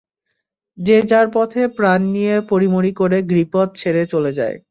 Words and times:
যে 0.77 0.97
যার 1.03 1.27
পথে 1.33 1.61
প্রাণ 1.77 2.01
নিয়ে 2.13 2.35
পড়ি 2.49 2.67
মরি 2.67 2.91
করে 2.93 3.17
গিরিপথ 3.29 3.67
ছেড়ে 3.75 4.03
চলে 4.05 4.31
যায়। 4.33 4.57